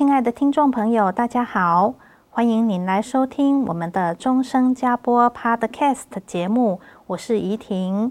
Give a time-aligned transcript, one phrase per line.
[0.00, 1.92] 亲爱的听众朋友，大家好，
[2.30, 8.10] 欢迎您来收听我们的钟声加播 Podcast 节目，我是怡婷。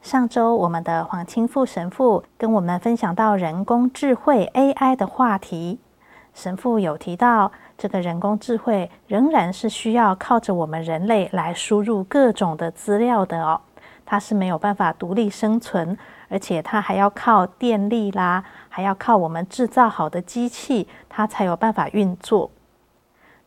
[0.00, 5.80] 上周我们的黄清富神父跟我们分享到人工智慧 AI 的话题，
[6.32, 13.60] 神父有提到，这个人工智慧仍然是需要靠着我们人类来输入各种的资料的哦，
[14.04, 15.98] 它是没有办法独立生存。
[16.28, 18.42] 而且它还要靠电力啦，
[18.76, 22.50] 还要靠我们制造好的机器，它才有办法运作。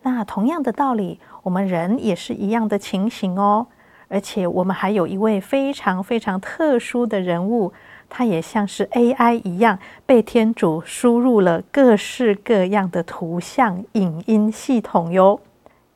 [0.02, 3.67] 那同样的道理，我们人也是一样的情形哦。
[4.07, 7.72] 而且我们还有一位非常非常特殊的人物，
[8.09, 15.39] 他也像是 AI 一样，被天主输入了各式各样的图像、影音系统哟。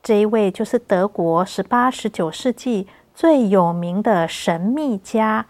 [0.00, 5.46] 这一位就是德国十八、十九世纪最有名的神秘家。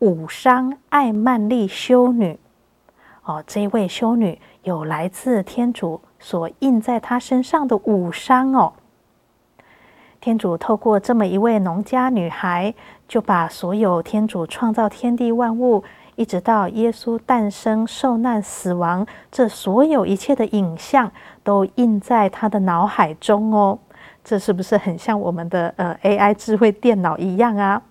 [0.00, 2.38] 武商艾曼丽修女，
[3.24, 8.72] 哦，这位修女有来自天主所印在她身上的五伤哦。
[10.20, 12.74] 天主透过这么一位农家女孩，
[13.06, 15.82] 就把所有天主创造天地万物，
[16.16, 21.10] 一直到耶稣诞生、受难、死亡，这所有一切的影像，
[21.44, 23.78] 都印在她的脑海中哦。
[24.24, 27.82] 这是不是很像我们的呃 AI 智慧电脑一样啊？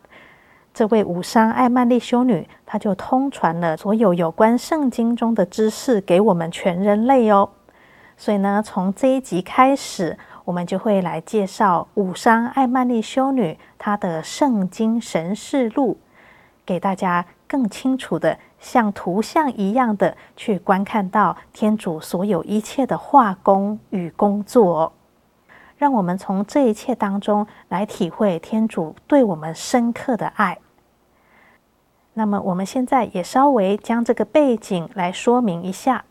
[0.73, 7.49] 这位武商艾曼丽修女，她就通传了所有有关圣经中的知识给我们全人类哦。
[8.15, 15.93] 所以呢，从这一集开始，我们就会来介绍武商艾曼丽修女她的《圣经神事录》，
[16.65, 24.93] 给大家更清楚的，像图像一样的去观看到天主所有一切的画工与工作。
[25.81, 30.59] 让我们从这一切当中来体会天主对我们深刻的爱。
[32.13, 36.05] 那么，我们现在也稍微将这个背景来说明一下。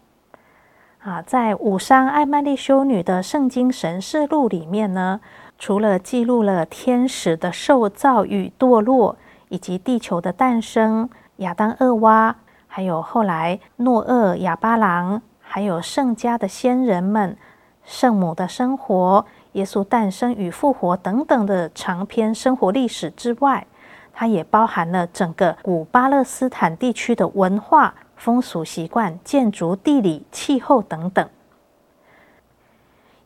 [0.98, 5.20] 啊，在武山艾曼丽修女的《圣经神事录》里面呢，
[5.56, 9.16] 除了记录了天使的受造与堕落，
[9.50, 12.34] 以及地球的诞生、亚当、厄娃，
[12.66, 17.36] 还有后来诺厄、亚巴郎，还有圣家的先人们、
[17.84, 19.24] 圣母的生活。
[19.52, 23.66] 耶稣诞生与复活等等的长篇生活历史之外，
[24.12, 31.28] 它也包含了整个古巴勒斯坦地区的文化、风俗习惯、建筑、地理、气候等等。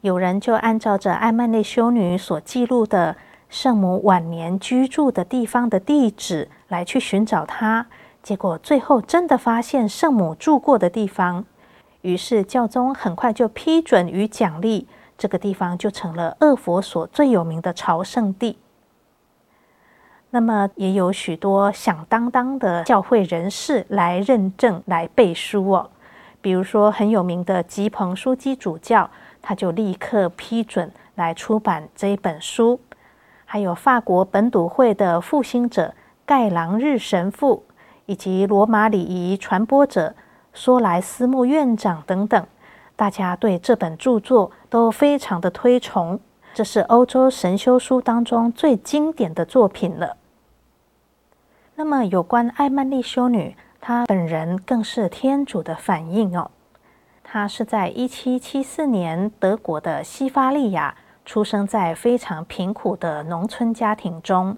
[0.01, 3.17] 有人就按照着艾曼内修女所记录的
[3.49, 7.87] 圣母晚年居住的地方的地址来去寻找她，
[8.23, 11.45] 结果最后真的发现圣母住过的地方，
[12.03, 14.87] 于是教宗很快就批准与奖励。
[15.17, 18.59] 这个地方就成了俄弗所最有名的朝圣地。
[20.31, 25.91] 那么，也有许多响当当的教会人士来认证、来背书哦。
[26.41, 29.09] 比如说，很有名的吉彭枢机主教，
[29.41, 32.81] 他就立刻批准来出版这一本书。
[33.45, 35.95] 还有法国本笃会的复兴者
[36.27, 37.63] 盖朗日神父，
[38.07, 40.15] 以及罗马礼仪传播者
[40.53, 42.45] 梭莱斯穆院长等等。
[42.97, 46.21] 大家对这本著作都非常的推崇，
[46.53, 50.17] 这是欧洲神修书当中最经典的作品了。
[51.75, 56.51] 那么，有关艾曼丽修女，她本人更是天主的反应哦。
[57.25, 60.95] 她是在一七七四年德国的西法利亚
[61.25, 64.57] 出生在非常贫苦的农村家庭中。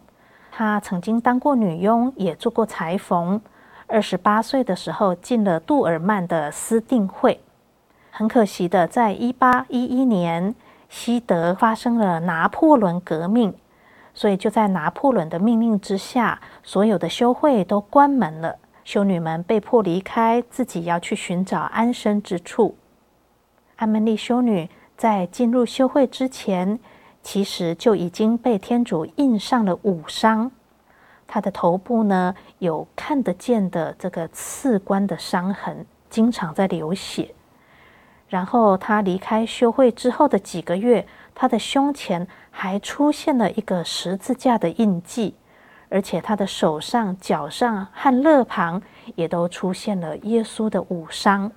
[0.53, 3.41] 她曾经当过女佣，也做过裁缝。
[3.87, 7.41] 二十八岁的时候进了杜尔曼的私定会。
[8.19, 10.55] 很可惜的，在一八一一年，
[10.89, 13.55] 西德发生了拿破仑革命，
[14.15, 22.79] 所以就在拿破仑的命令之下，所有的修会都关门了，修女们被迫离开，自己要去寻找安身之处。
[23.77, 26.81] 安门丽修女在进入修会之前，
[27.23, 30.51] 其实就已经被天主印上了五伤，
[31.27, 37.35] 她的头部呢有看得见的这个刺冠的伤痕，经常在流血。
[38.29, 45.37] 然后他离开修会之后的几个月，他的胸前还出现了一个十字架的印记，
[45.89, 48.83] 而且他的手上、脚上和肋旁
[49.15, 51.53] 也都出现了耶稣的五伤。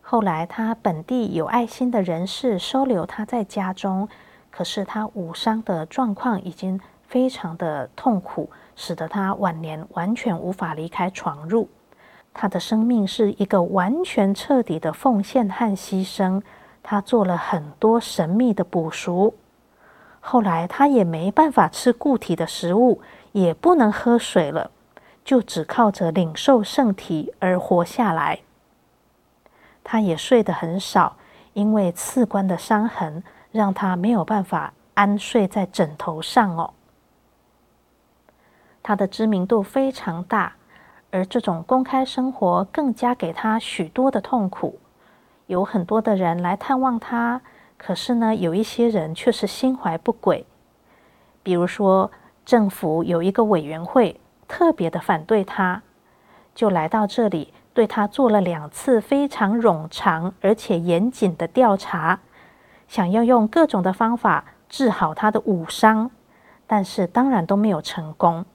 [0.00, 4.08] 后来，他本地有爱心的人士收留他在家中，
[4.50, 11.66] 可是他五伤的状况已经非常的痛苦，使得他晚年完全无法离开床褥。
[12.34, 16.42] 他的生命是一个完全彻底的奉献和牺牲，
[16.82, 19.34] 他做了很多神秘的补赎。
[20.20, 23.00] 后来他也没办法吃固体的食物，
[23.32, 24.70] 也不能喝水了，
[25.24, 28.40] 就只靠着领受圣体而活下来。
[29.84, 31.16] 他也睡得很少，
[31.52, 36.72] 因为刺冠的伤痕让他没有办法安睡在枕头上哦。
[38.82, 40.54] 他的知名度非常大。
[41.12, 44.80] 而这种公开生活更加给他许多的痛苦，
[45.46, 47.42] 有很多的人来探望他，
[47.76, 50.46] 可是呢，有一些人却是心怀不轨。
[51.42, 52.10] 比如说，
[52.46, 54.18] 政府有一个委员会
[54.48, 55.82] 特别的反对他，
[56.54, 62.20] 就来到这里对他做了两次非常冗长而且严谨的调查，
[62.88, 66.10] 想要用各种的方法治好他的武伤，
[66.66, 68.46] 但是当然都没有成功。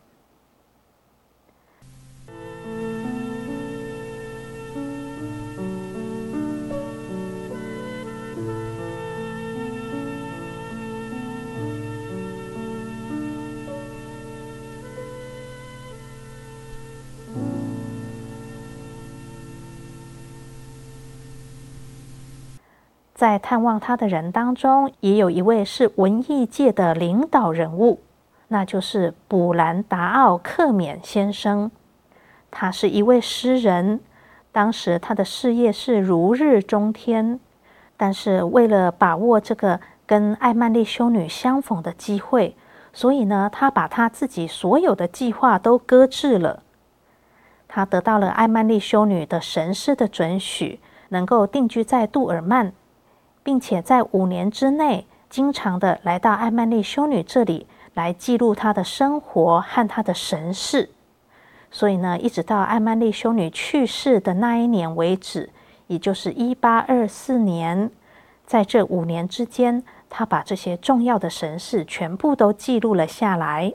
[23.18, 28.00] 在探望他的人当中，也有一位是文艺界的领导人物，
[28.50, 31.72] 那就是布兰达奥·克勉先生。
[32.52, 34.02] 他是一位诗人，
[34.52, 37.40] 当时他的事业是如日中天。
[37.98, 42.56] 但是为了把握这个跟艾曼丽修女相逢的机会，
[42.94, 46.62] 所以呢，他把他自己所有的计划都搁置了。
[47.68, 50.80] 他得到了艾曼丽修女的神师的准许，
[51.10, 52.74] 能够定居在杜尔曼。
[53.48, 60.90] 并且在五年之内，经常的来到艾曼丽修女这里来记录她的生活和她的神事。
[61.72, 65.50] 所以呢，一直到艾曼丽修女去世的那一年为止，
[65.88, 67.90] 也就是一八二四年，
[68.46, 73.74] 在这五年之间，她把这些重要的神事全部都记录了下来。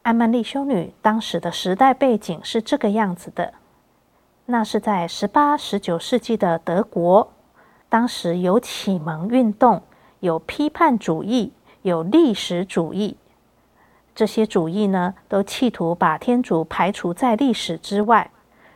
[0.00, 3.52] 艾曼丽修女当时的时代背景是这个样子的，
[4.46, 7.30] 那是在十八、十九世纪的德国。
[7.92, 9.82] 当时有启蒙运动，
[10.20, 11.52] 有批判主义，
[11.82, 13.18] 有历史主义。
[14.14, 18.30] 这些主义呢，都企图把天主排除在历史之外，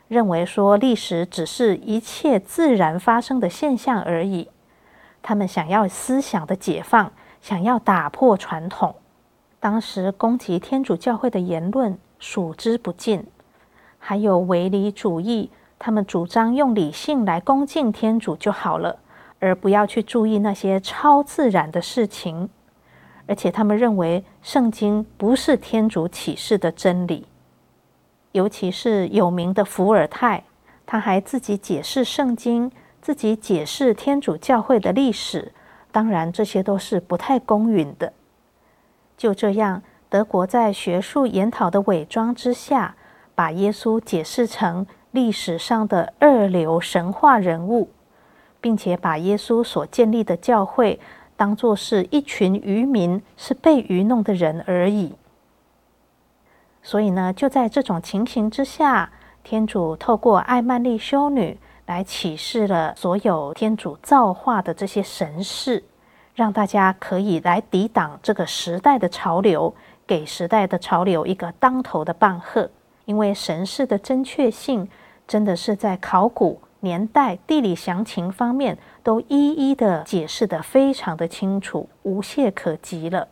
[0.09, 4.51] 认为说历史只是一切自然发生的现象而已。
[5.23, 7.11] 他们想要思想的解放，
[7.41, 8.97] 想要打破传统。
[9.59, 13.27] 当时攻击天主教会的言论数之不尽，
[13.99, 18.99] 还有唯理主义，他们主张用理性来恭敬天主就好了。
[19.39, 22.49] 而不要去注意那些超自然的事情，
[23.27, 27.27] 而且他们认为圣经不是天主启示的真理。
[28.33, 30.45] 尤其是有名的伏尔泰，
[30.85, 32.71] 他还自己解释圣经，
[33.01, 35.53] 自己解释天主教会的历史。
[35.91, 38.13] 当然，这些都是不太公允的。
[39.17, 42.95] 就这样，德国在学术研讨的伪装之下，
[43.35, 47.89] 把耶稣解释成历史上的二流神话人物。
[48.67, 50.99] 并且把耶稣所建立的教会
[51.37, 55.15] 当作是一群愚民，是被愚弄的人而已。
[56.83, 59.13] 所以呢，就在这种情形之下，
[59.45, 61.57] 天主透过艾曼丽修女
[61.87, 65.85] 来启示了所有天主造化的这些神事，
[66.35, 69.73] 让大家可以来抵挡这个时代的潮流，
[70.09, 72.69] 给时代的潮流一个当头的棒喝。
[73.05, 74.89] 因为神事的真确性，
[75.29, 76.61] 真的是在考古。
[76.87, 83.27] 年代、地理详情方面都一一的解释得非常的清楚，无懈可击了。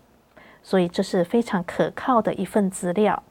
[0.61, 3.23] 所以这是非常可靠的一份资料。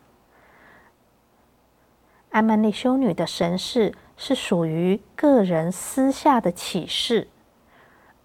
[2.30, 7.28] 艾曼丽修女的神事是属于个人私下的启示，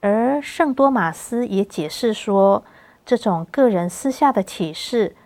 [0.00, 2.62] 而圣多玛斯也解释说，
[3.04, 5.16] 这种个人私下的启示，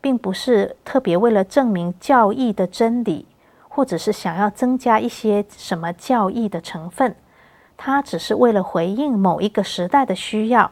[0.00, 3.26] 并不是特别为了证明教义的真理。
[3.74, 7.16] 或者是想要增加一些什么教义的成分，
[7.78, 10.70] 它只是为了回应某一个时代的需要，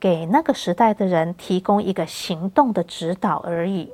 [0.00, 3.92] 给那个时代的人提供一个行动的指导而已。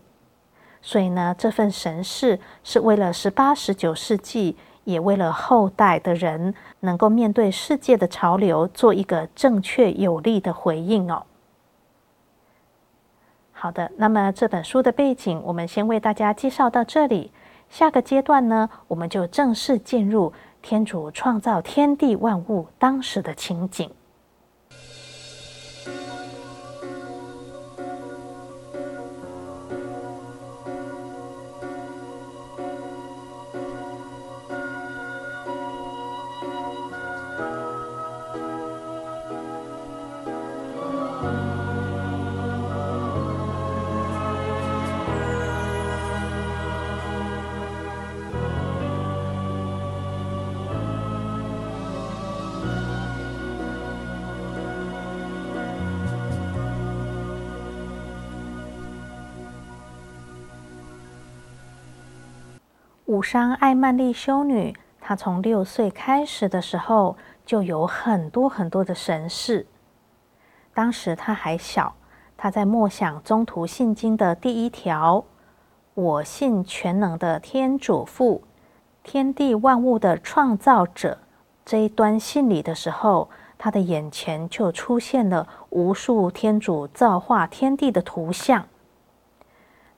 [0.80, 11.24] 所以呢，这份神视是为了十八、十九世纪，也为了后代的人能够面对世界的潮流，做一个正确有力的回应哦。
[13.52, 17.32] 好的，那么这本书的背景，我们先为大家介绍到这里。
[17.68, 20.32] 下个阶段呢，我们就正式进入
[20.62, 23.90] 天主创造天地万物当时的情景。
[63.06, 69.64] 武商艾曼丽修女，她从六岁开始的时候，就有很多很多的神事。
[70.74, 71.94] 当时她还小，
[72.36, 75.24] 她在默想中途信经的第一条
[75.94, 78.42] ：“我信全能的天主父，
[79.04, 81.18] 天地万物的创造者。”
[81.64, 88.66] 这一端信里的时候，她的眼前就出现了无数天主造化天地的图像。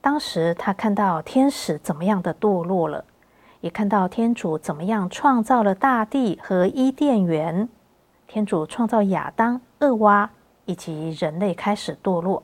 [0.00, 3.05] 当时他看到天使怎么样的堕落了，
[3.61, 7.69] 也看到天主怎么样创造了大地和伊甸园。
[8.26, 10.31] 天主创造亚当、厄娃
[10.67, 12.43] 以及人类开始堕落。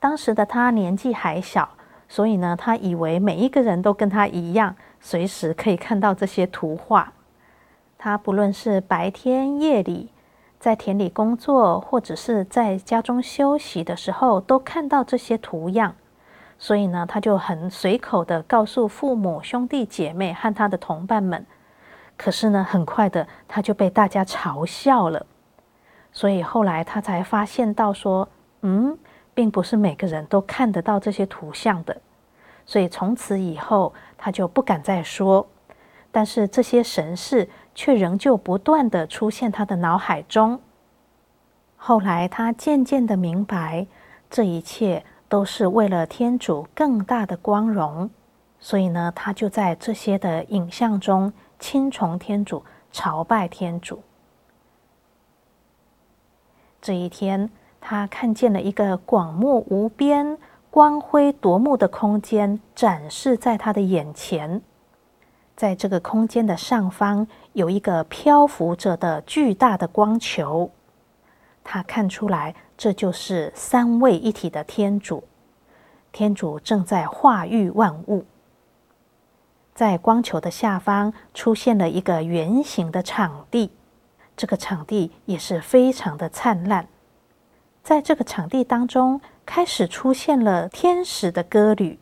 [0.00, 1.68] 当时的他年纪还小，
[2.08, 7.12] 所以呢，他以为每一个人都跟他一样，随时可以看到这些图画。
[7.96, 10.10] 他不论是白天夜里，
[10.58, 15.94] 在田里工作，或者是在家中休息的时候，都看到这些图样。
[16.60, 21.46] 所以呢，他就很随口的告诉父母、兄弟姐妹和他的同伴们。
[22.16, 25.24] 可是呢，很快的他就被大家嘲笑了。
[26.12, 28.28] 所以后来他才发现到说，
[28.62, 28.98] 嗯，
[29.34, 31.96] 并不是每个人都看得到这些图像的。
[32.66, 35.46] 所以从此以后，他就不敢再说。
[36.10, 40.60] 但是这些神事却仍旧不断的出现他的脑海中。
[41.76, 43.86] 后来他渐渐的明白，
[44.28, 45.04] 这一切。
[45.28, 48.08] 都是为了天主更大的光荣，
[48.58, 54.02] 所以呢，他就在这些的影像中亲崇天主、朝拜天主。
[56.80, 60.38] 这一天，他看见了一个广袤无边、
[60.70, 64.62] 光辉夺目的空间展示在他的眼前，
[65.54, 70.70] 在这个空间的上方有一个漂浮着的巨大的光球，
[71.62, 72.54] 他看出来。
[72.78, 75.24] 这就是三位一体的天主，
[76.12, 78.24] 天主正在化育万物。
[79.74, 83.72] 在光球的下方出现了一个圆形的场地，
[84.36, 86.86] 这个场地也是非常的灿烂。
[87.82, 91.98] 在这个场地当中，开始出现了天使的歌旅，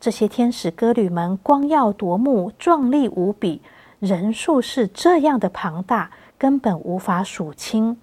[0.00, 3.60] 这些天使歌旅们光耀夺目，壮丽无比，
[3.98, 7.98] 人数是这样的庞大，根本无法数清。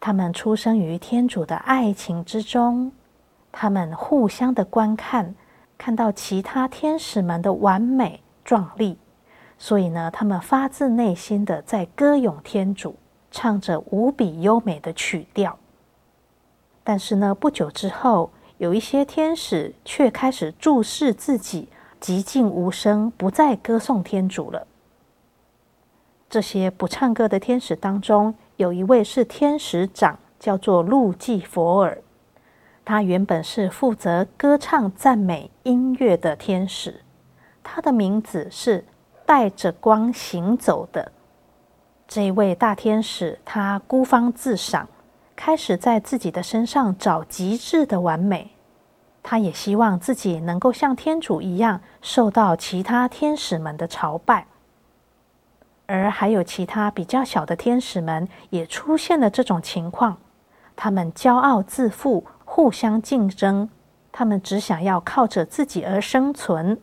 [0.00, 2.92] 他们出生于天主的爱情之中，
[3.50, 5.34] 他们互相的观看，
[5.76, 8.96] 看到其他天使们的完美壮丽，
[9.58, 12.94] 所以呢，他们发自内心的在歌咏天主，
[13.30, 15.58] 唱着无比优美的曲调。
[16.84, 21.68] 但是呢，不久之后，有一些天使却开始注视自己，
[22.00, 24.66] 寂静无声，不再歌颂天主了。
[26.30, 32.02] 这些不唱歌的天使当中，有一位是天使长，叫做路济佛尔。
[32.84, 37.02] 他原本是负责歌唱、赞美、音乐的天使。
[37.62, 38.84] 他的名字是
[39.24, 41.12] 带着光行走的。
[42.08, 44.88] 这位大天使，他孤芳自赏，
[45.36, 48.50] 开始在自己的身上找极致的完美。
[49.22, 54.48] 他也希望自己能够像天主一样，受到其他天使们的朝拜。
[55.88, 60.18] 而还有其他比较小的天使们也出现了这种情况，
[60.76, 63.70] 他们骄傲自负，互相竞争，
[64.12, 66.78] 他们只想要靠着自己而生存。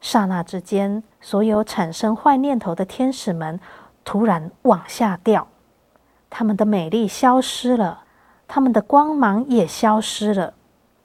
[0.00, 3.60] 刹那之间，所有产生坏念头的天使们
[4.04, 5.46] 突然往下掉，
[6.30, 8.04] 他们的美丽消失了，
[8.46, 10.54] 他们的光芒也消失了，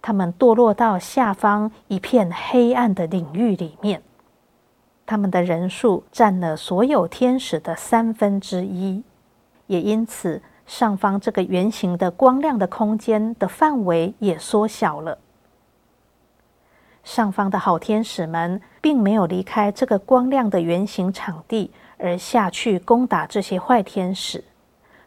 [0.01, 4.01] 他们堕落到下方一片黑暗的领域里面。
[5.05, 9.03] 他们的人数占了所有天使的三分之一，
[9.67, 15.17] 也因此，上方这个圆形的光亮的空间的范围也缩小了。
[17.03, 24.41] 上方的好天使们并没有离开这个光亮的圆形场地，而下去攻打这些坏天使，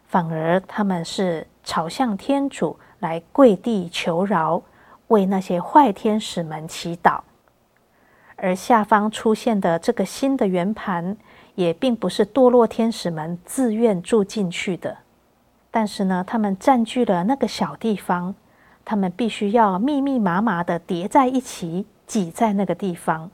[0.05, 4.61] 反而他们是朝向天主来跪地求饶，
[5.07, 7.19] 为那些坏天使们祈祷。
[8.37, 11.17] 而下方出现的这个新的圆盘，
[11.55, 14.99] 也并不是堕落天使们自愿住进去的，
[15.69, 18.33] 但是呢，他们占据了那个小地方。
[18.89, 23.29] 他们必须要密密麻麻的叠在一起，挤在那个地方。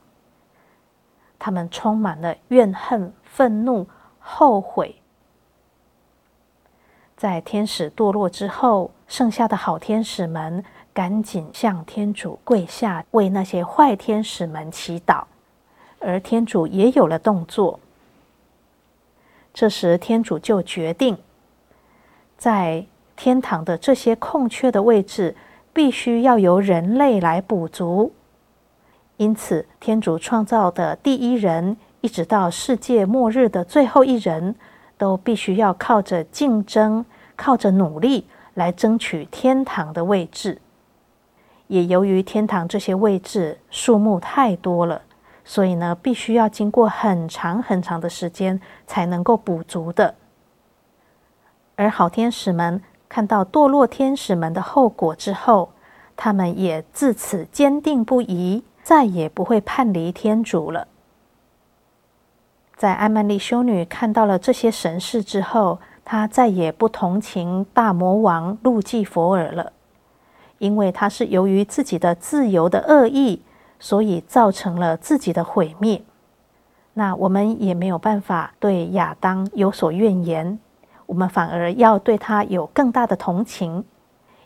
[1.38, 3.86] 他们充满了怨恨、愤怒、
[4.18, 4.96] 后悔。
[7.16, 15.24] 在天使堕落之后，剩下的好天使们赶紧向天主跪下，为那些坏天使们祈祷。
[15.98, 17.80] 而天主也有了动作。
[19.52, 21.18] 这时，天主就决定，
[22.38, 22.86] 在
[23.16, 25.34] 天堂的这些空缺的位置，
[25.72, 28.12] 必须要由人类来补足。
[29.16, 34.54] 因此，天主创造的第一人，一直到世界末日的最后一人，
[34.98, 40.60] 都必须要靠着竞争、靠着努力来争取天堂的位置。
[41.74, 45.02] 也由于天堂这些位置树木太多了，
[45.44, 50.14] 所以呢，必须要经过很长很长的时间才能够补足的。
[51.74, 55.70] 而好天使们看到堕落天使们的后果之后，
[56.16, 60.86] 他们也自此坚定不移，再也不会叛离天主了。
[62.76, 69.72] 在艾曼丽修女看到了这些神事之后，她再也不同情大魔王路济佛尔了，
[70.58, 73.42] 因为他是由于自己的自由的恶意，
[73.78, 76.02] 所以造成了自己的毁灭。
[76.94, 80.58] 那我们也没有办法对亚当有所怨言。
[81.06, 83.84] 我们反而要对他有更大的同情，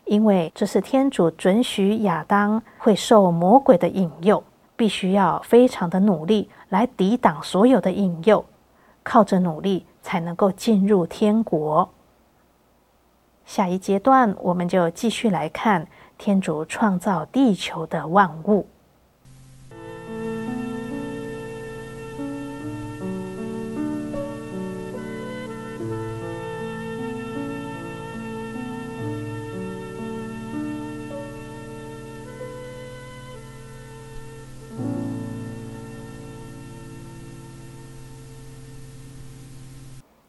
[0.05, 4.43] 因为这是天主准许亚当会受魔鬼的引诱，
[4.75, 8.43] 必须要非常的努力来抵挡所有的引诱，
[9.03, 11.87] 靠着努力才能够进入天国。
[13.49, 15.87] 下一阶段，我们就继续来看
[16.19, 18.67] 天主创造地球的万物。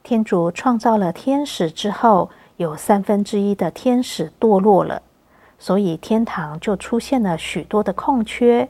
[0.02, 2.30] 天主创造了天使之后，
[2.60, 5.00] 有三分之一的天使堕落了，
[5.58, 8.68] 所以天堂就出现了许多的空缺。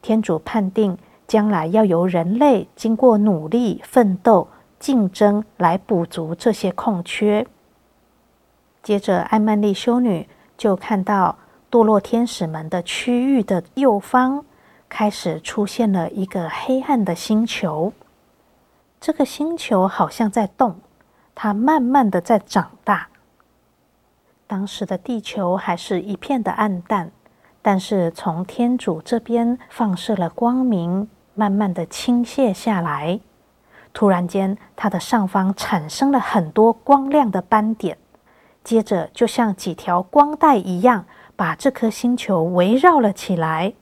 [0.00, 7.46] 天主判定将来要由人类经过努力、奋斗、竞争来补足这些空缺。
[8.82, 11.36] 接着，艾曼丽修女就看到
[11.70, 14.46] 堕落天使们的区域的右方
[14.88, 17.92] 开始出现了一个黑暗的星球。
[18.98, 20.76] 这个星球好像在动，
[21.34, 23.09] 它慢慢的在长大。
[24.50, 27.12] 当时的地球还是一片的暗淡，
[27.62, 33.20] 但是从天主这边放射了光明，慢慢的倾泻下来。
[33.92, 37.96] 突然间，它的上方产生了很多光亮的斑点，
[38.64, 41.04] 接着就像几条光带一样，
[41.36, 43.74] 把这颗星球围绕了起来。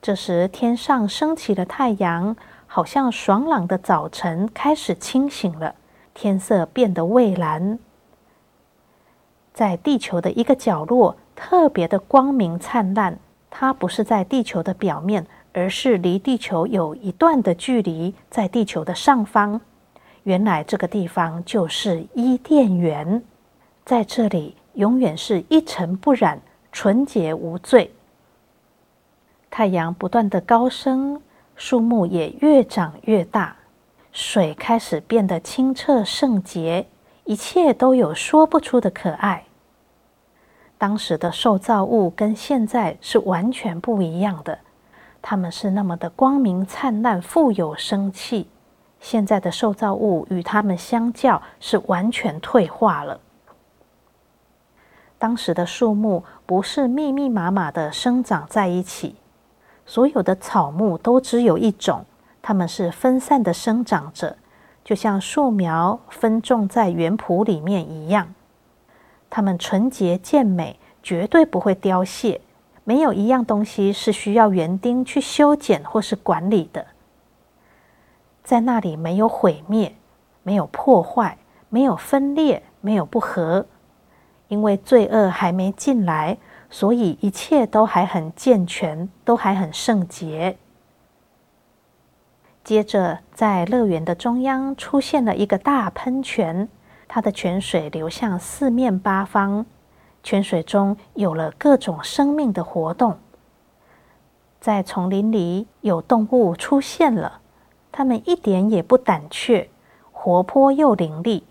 [0.00, 2.34] 这时，天上升起了太阳。
[2.70, 5.74] 好像爽朗的早晨开始清醒了，
[6.12, 7.78] 天色变得蔚蓝。
[9.58, 13.18] 在地球的一个角落，特别的光明灿烂。
[13.50, 19.60] 它不是在地球的表面，而是离地球有一段的距离，在地球的上方。
[20.22, 23.20] 原来这个地方就是伊甸园，
[23.84, 26.40] 在这里永远是一尘不染、
[26.70, 27.92] 纯洁无罪。
[29.50, 31.20] 太阳不断的高升。
[31.56, 33.56] 树木也越长越大，
[34.12, 36.86] 水开始变得清澈圣洁，
[37.24, 39.46] 一切都有说不出的可爱。
[40.78, 44.56] 当时的受造物跟现在是完全不一样的，
[45.20, 48.48] 它们是那么的光明灿烂、富有生气。
[49.00, 53.20] 现在的受造物与它们相较是完全退化了。
[55.18, 59.16] 当时的树木不是密密麻麻的生长在一起。
[59.84, 62.04] 所有的草木都只有一种，
[62.40, 64.36] 它们是分散的生长着，
[64.84, 68.32] 就像树苗分种在园圃里面一样。
[69.30, 72.40] 它们纯洁健美，绝对不会凋谢。
[72.84, 76.86] 没有一样东西是需要园丁去修剪或是管理的。
[78.42, 79.94] 在那里没有毁灭，
[80.42, 81.36] 没有破坏，
[81.68, 83.66] 没有分裂，没有不和，
[84.48, 86.38] 因为罪恶还没进来，
[86.70, 90.56] 所以一切都还很健全，都还很圣洁。
[92.64, 96.68] 接着，在乐园的中央出现了一个大喷泉，
[97.08, 99.64] 它的泉水流向四面八方，
[100.22, 103.16] 泉水中有了各种生命的活动。
[104.60, 107.40] 在丛林里，有动物出现了，
[107.90, 109.70] 它们一点也不胆怯，
[110.12, 111.42] 活泼又伶俐。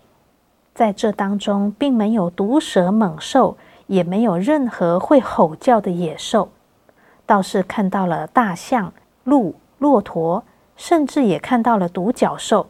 [0.74, 3.56] 在这当中，并没有毒蛇猛兽，
[3.88, 6.50] 也没有任何会吼叫的野兽，
[7.26, 8.92] 倒是看到了大象、
[9.24, 10.44] 鹿、骆驼，
[10.76, 12.68] 甚至也看到了独角兽。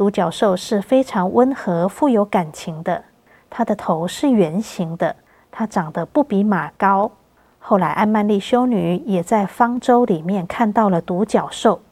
[0.00, 3.04] 独角兽是非常温和、富有感情的，
[3.50, 5.14] 它的头是圆形的，
[5.50, 7.10] 它长得不比马高。
[7.58, 11.82] 后来，安曼丽修女也在方舟里面看到了独角兽。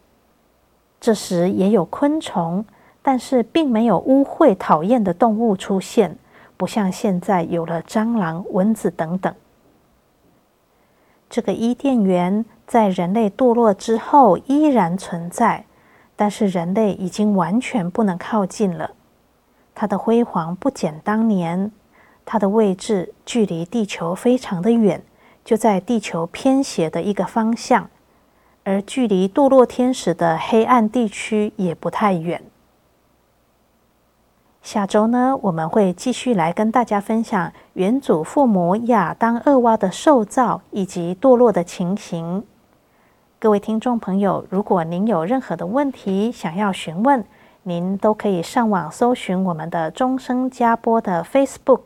[0.99, 2.65] 这时也有昆虫。
[3.03, 6.17] 但是并没有污秽讨厌的动物出现，
[6.57, 9.35] 不像现在有了蟑螂、蚊子等等。
[11.29, 15.65] 这个伊甸园在人类堕落之后依然存在，
[16.21, 18.91] 但是人类已经完全不能靠近了。
[19.73, 21.71] 它的辉煌不减当年，
[22.27, 25.05] 它的位置距离地球非常的远，
[25.45, 27.89] 就在地球偏斜的一个方向，
[28.65, 32.43] 而距离堕落天使的黑暗地区也不太远。
[34.61, 42.45] 下周呢，我们会继续来跟大家分享原祖父母亚当、厄娃的受造以及堕落的情形。
[43.41, 47.25] 各位听众朋友，如果您有任何的问题想要询问，
[47.63, 51.83] 您都可以上网搜寻我们的钟声加播的 Facebook，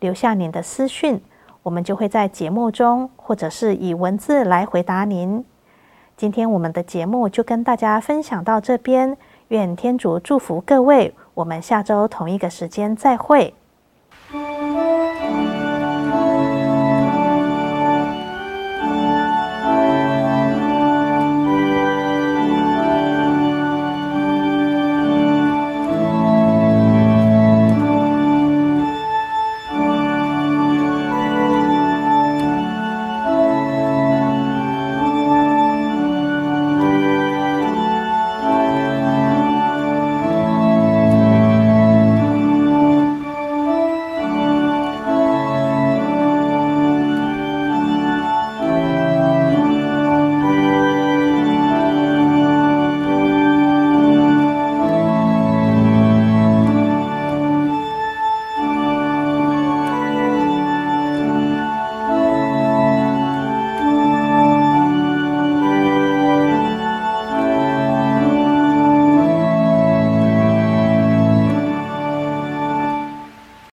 [0.00, 1.20] 留下您的私讯，
[1.62, 5.44] 我们就会在节目中或者是以文字来回答您。
[6.16, 9.14] 今天我们的节目就跟大家分享到这边，
[9.48, 11.14] 愿天主祝福各位。
[11.34, 13.52] 我们下周同一个时间再会。